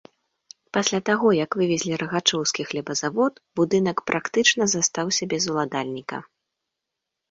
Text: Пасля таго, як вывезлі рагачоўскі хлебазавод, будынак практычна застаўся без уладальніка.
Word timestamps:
Пасля 0.77 0.99
таго, 1.09 1.27
як 1.39 1.57
вывезлі 1.63 1.99
рагачоўскі 2.03 2.67
хлебазавод, 2.71 3.33
будынак 3.63 3.97
практычна 4.11 4.63
застаўся 4.77 5.23
без 5.35 5.43
уладальніка. 5.55 6.17